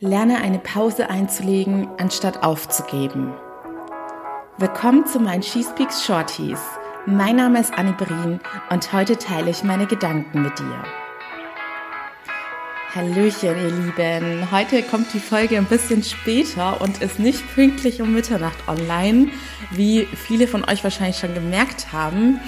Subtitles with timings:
[0.00, 3.32] Lerne eine Pause einzulegen, anstatt aufzugeben.
[4.58, 6.60] Willkommen zu meinen She Speaks Shorties.
[7.06, 8.38] Mein Name ist Annie Brien
[8.68, 11.05] und heute teile ich meine Gedanken mit dir.
[12.96, 14.50] Hallöchen, ihr Lieben.
[14.50, 19.28] Heute kommt die Folge ein bisschen später und ist nicht pünktlich um Mitternacht online,
[19.70, 22.40] wie viele von euch wahrscheinlich schon gemerkt haben.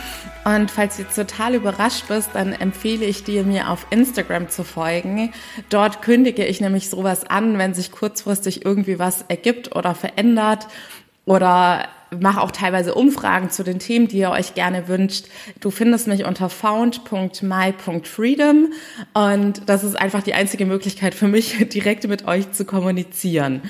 [0.46, 5.34] Und falls jetzt total überrascht bist, dann empfehle ich dir, mir auf Instagram zu folgen.
[5.69, 10.66] Dort kündige ich nämlich sowas an, wenn sich kurzfristig irgendwie was ergibt oder verändert
[11.27, 15.27] oder mache auch teilweise Umfragen zu den Themen, die ihr euch gerne wünscht.
[15.61, 18.73] Du findest mich unter found.my.freedom
[19.15, 23.62] und das ist einfach die einzige Möglichkeit für mich, direkt mit euch zu kommunizieren.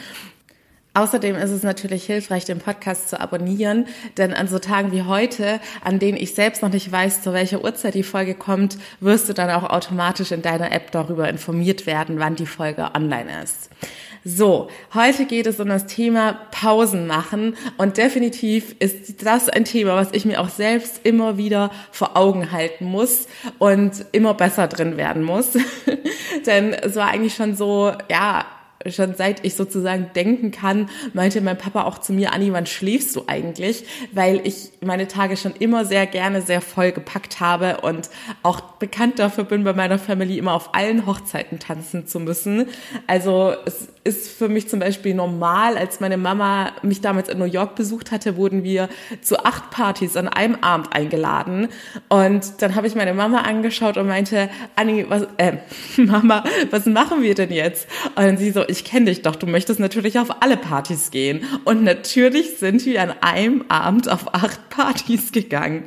[0.99, 5.61] Außerdem ist es natürlich hilfreich, den Podcast zu abonnieren, denn an so Tagen wie heute,
[5.85, 9.33] an denen ich selbst noch nicht weiß, zu welcher Uhrzeit die Folge kommt, wirst du
[9.33, 13.71] dann auch automatisch in deiner App darüber informiert werden, wann die Folge online ist.
[14.25, 19.95] So, heute geht es um das Thema Pausen machen und definitiv ist das ein Thema,
[19.95, 24.97] was ich mir auch selbst immer wieder vor Augen halten muss und immer besser drin
[24.97, 25.51] werden muss.
[26.47, 28.45] Denn es war eigentlich schon so, ja,
[28.87, 33.15] schon seit ich sozusagen denken kann, meinte mein Papa auch zu mir, Anni, wann schläfst
[33.17, 33.85] du eigentlich?
[34.13, 38.09] Weil ich meine Tage schon immer sehr gerne sehr voll gepackt habe und
[38.43, 42.67] auch bekannt dafür bin, bei meiner Family immer auf allen Hochzeiten tanzen zu müssen.
[43.07, 47.45] Also es ist für mich zum Beispiel normal, als meine Mama mich damals in New
[47.45, 48.89] York besucht hatte, wurden wir
[49.21, 51.69] zu acht Partys an einem Abend eingeladen.
[52.09, 55.59] Und dann habe ich meine Mama angeschaut und meinte, Anni, was, äh,
[55.99, 57.87] Mama, was machen wir denn jetzt?
[58.17, 61.45] Und sie so, ich kenne dich doch, du möchtest natürlich auf alle Partys gehen.
[61.65, 65.85] Und natürlich sind wir an einem Abend auf acht Partys gegangen.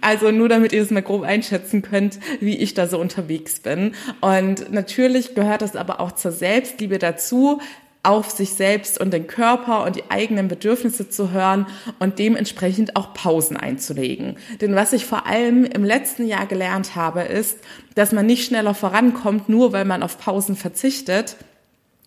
[0.00, 3.92] Also nur damit ihr das mal grob einschätzen könnt, wie ich da so unterwegs bin.
[4.20, 7.55] Und natürlich gehört das aber auch zur Selbstliebe dazu,
[8.02, 11.66] auf sich selbst und den Körper und die eigenen Bedürfnisse zu hören
[11.98, 14.36] und dementsprechend auch Pausen einzulegen.
[14.60, 17.58] Denn was ich vor allem im letzten Jahr gelernt habe, ist,
[17.96, 21.36] dass man nicht schneller vorankommt, nur weil man auf Pausen verzichtet,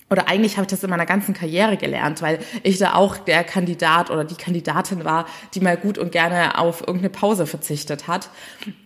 [0.10, 3.44] oder eigentlich habe ich das in meiner ganzen Karriere gelernt, weil ich da auch der
[3.44, 8.30] Kandidat oder die Kandidatin war, die mal gut und gerne auf irgendeine Pause verzichtet hat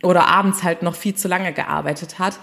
[0.01, 2.39] oder abends halt noch viel zu lange gearbeitet hat.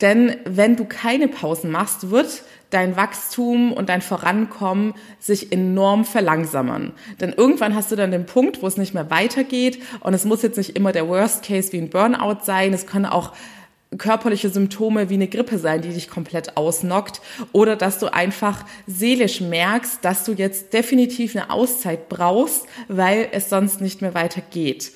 [0.00, 6.92] Denn wenn du keine Pausen machst, wird dein Wachstum und dein Vorankommen sich enorm verlangsamen.
[7.20, 10.42] Denn irgendwann hast du dann den Punkt, wo es nicht mehr weitergeht und es muss
[10.42, 13.32] jetzt nicht immer der Worst Case wie ein Burnout sein, es können auch
[13.98, 17.20] körperliche Symptome wie eine Grippe sein, die dich komplett ausnockt
[17.52, 23.50] oder dass du einfach seelisch merkst, dass du jetzt definitiv eine Auszeit brauchst, weil es
[23.50, 24.92] sonst nicht mehr weitergeht.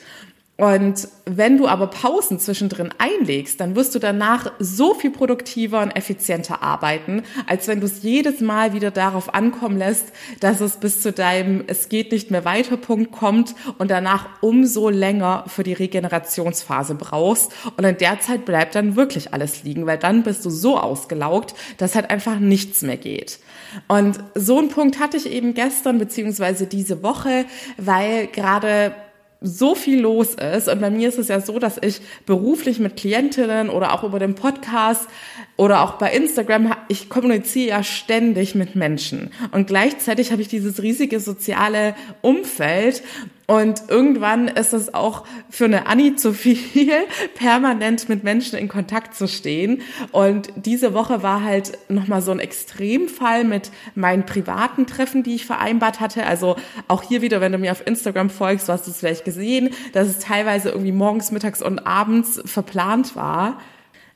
[0.56, 5.90] Und wenn du aber Pausen zwischendrin einlegst, dann wirst du danach so viel produktiver und
[5.90, 11.02] effizienter arbeiten, als wenn du es jedes Mal wieder darauf ankommen lässt, dass es bis
[11.02, 15.72] zu deinem Es geht nicht mehr weiter Punkt kommt und danach umso länger für die
[15.72, 17.50] Regenerationsphase brauchst.
[17.76, 21.54] Und in der Zeit bleibt dann wirklich alles liegen, weil dann bist du so ausgelaugt,
[21.78, 23.40] dass halt einfach nichts mehr geht.
[23.88, 27.44] Und so einen Punkt hatte ich eben gestern beziehungsweise diese Woche,
[27.76, 28.94] weil gerade
[29.40, 30.68] so viel los ist.
[30.68, 34.18] Und bei mir ist es ja so, dass ich beruflich mit Klientinnen oder auch über
[34.18, 35.08] den Podcast
[35.56, 39.30] oder auch bei Instagram, ich kommuniziere ja ständig mit Menschen.
[39.52, 43.02] Und gleichzeitig habe ich dieses riesige soziale Umfeld
[43.46, 46.92] und irgendwann ist es auch für eine Annie zu viel,
[47.34, 49.82] permanent mit Menschen in Kontakt zu stehen.
[50.12, 55.44] Und diese Woche war halt nochmal so ein Extremfall mit meinen privaten Treffen, die ich
[55.44, 56.24] vereinbart hatte.
[56.26, 56.56] Also
[56.88, 60.08] auch hier wieder, wenn du mir auf Instagram folgst, du hast es vielleicht gesehen, dass
[60.08, 63.58] es teilweise irgendwie morgens, mittags und abends verplant war.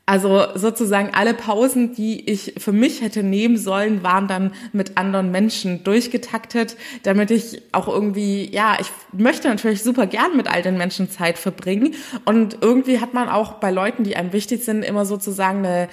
[0.08, 5.30] Also sozusagen alle Pausen, die ich für mich hätte nehmen sollen, waren dann mit anderen
[5.30, 10.78] Menschen durchgetaktet, damit ich auch irgendwie, ja, ich möchte natürlich super gern mit all den
[10.78, 11.94] Menschen Zeit verbringen.
[12.24, 15.91] Und irgendwie hat man auch bei Leuten, die einem wichtig sind, immer sozusagen eine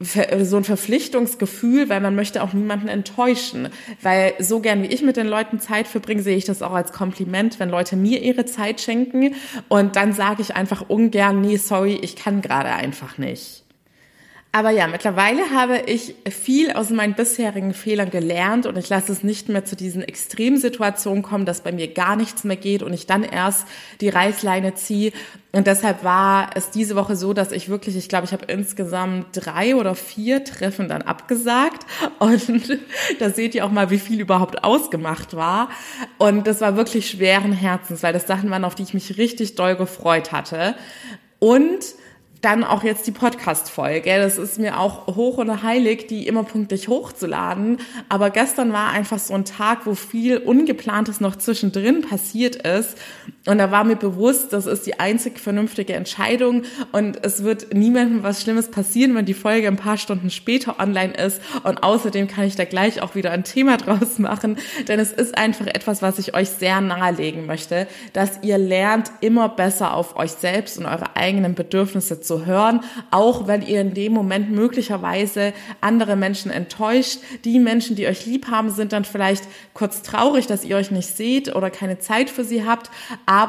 [0.00, 3.68] so ein Verpflichtungsgefühl, weil man möchte auch niemanden enttäuschen.
[4.00, 6.92] Weil so gern wie ich mit den Leuten Zeit verbringe, sehe ich das auch als
[6.92, 9.34] Kompliment, wenn Leute mir ihre Zeit schenken.
[9.68, 13.59] Und dann sage ich einfach ungern, nee, sorry, ich kann gerade einfach nicht.
[14.52, 19.22] Aber ja, mittlerweile habe ich viel aus meinen bisherigen Fehlern gelernt und ich lasse es
[19.22, 23.06] nicht mehr zu diesen Extremsituationen kommen, dass bei mir gar nichts mehr geht und ich
[23.06, 23.68] dann erst
[24.00, 25.12] die Reißleine ziehe.
[25.52, 29.26] Und deshalb war es diese Woche so, dass ich wirklich, ich glaube, ich habe insgesamt
[29.32, 31.86] drei oder vier Treffen dann abgesagt.
[32.18, 32.42] Und
[33.20, 35.70] da seht ihr auch mal, wie viel überhaupt ausgemacht war.
[36.18, 39.54] Und das war wirklich schweren Herzens, weil das Sachen waren, auf die ich mich richtig
[39.54, 40.74] doll gefreut hatte.
[41.38, 41.94] Und
[42.40, 44.16] dann auch jetzt die Podcast-Folge.
[44.16, 47.78] Das ist mir auch hoch und heilig, die immer pünktlich hochzuladen.
[48.08, 52.96] Aber gestern war einfach so ein Tag, wo viel Ungeplantes noch zwischendrin passiert ist.
[53.50, 56.62] Und da war mir bewusst, das ist die einzig vernünftige Entscheidung.
[56.92, 61.14] Und es wird niemandem was Schlimmes passieren, wenn die Folge ein paar Stunden später online
[61.14, 61.42] ist.
[61.64, 64.56] Und außerdem kann ich da gleich auch wieder ein Thema draus machen.
[64.86, 69.48] Denn es ist einfach etwas, was ich euch sehr nahelegen möchte, dass ihr lernt, immer
[69.48, 74.12] besser auf euch selbst und eure eigenen Bedürfnisse zu hören, auch wenn ihr in dem
[74.12, 77.18] Moment möglicherweise andere Menschen enttäuscht.
[77.44, 79.42] Die Menschen, die euch lieb haben, sind dann vielleicht
[79.74, 82.92] kurz traurig, dass ihr euch nicht seht oder keine Zeit für sie habt,
[83.26, 83.39] aber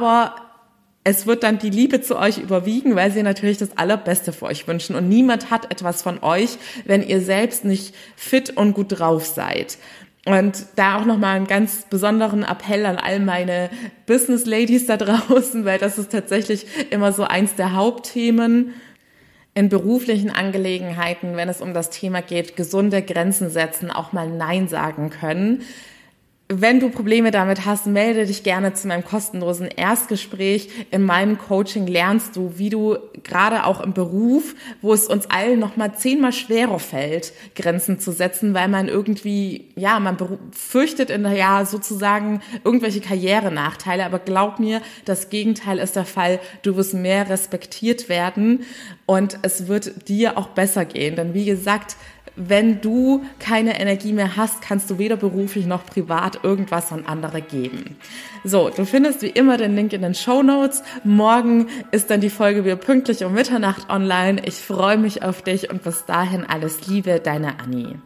[1.03, 4.67] es wird dann die Liebe zu euch überwiegen, weil sie natürlich das Allerbeste für euch
[4.67, 4.95] wünschen.
[4.95, 9.77] Und niemand hat etwas von euch, wenn ihr selbst nicht fit und gut drauf seid.
[10.25, 13.71] Und da auch nochmal einen ganz besonderen Appell an all meine
[14.05, 18.75] Business Ladies da draußen, weil das ist tatsächlich immer so eins der Hauptthemen
[19.53, 24.67] in beruflichen Angelegenheiten, wenn es um das Thema geht, gesunde Grenzen setzen, auch mal Nein
[24.67, 25.63] sagen können.
[26.53, 30.67] Wenn du Probleme damit hast, melde dich gerne zu meinem kostenlosen Erstgespräch.
[30.91, 35.59] In meinem Coaching lernst du, wie du gerade auch im Beruf, wo es uns allen
[35.59, 40.17] noch mal zehnmal schwerer fällt, Grenzen zu setzen, weil man irgendwie, ja, man
[40.51, 44.03] fürchtet in der, ja, sozusagen irgendwelche Karrierenachteile.
[44.03, 46.41] Aber glaub mir, das Gegenteil ist der Fall.
[46.63, 48.65] Du wirst mehr respektiert werden
[49.05, 51.15] und es wird dir auch besser gehen.
[51.15, 51.95] Denn wie gesagt,
[52.35, 57.41] wenn du keine Energie mehr hast, kannst du weder beruflich noch privat irgendwas an andere
[57.41, 57.97] geben.
[58.43, 60.83] So, du findest wie immer den Link in den Show Notes.
[61.03, 64.41] Morgen ist dann die Folge wieder pünktlich um Mitternacht online.
[64.45, 67.99] Ich freue mich auf dich und bis dahin alles Liebe, deine Annie.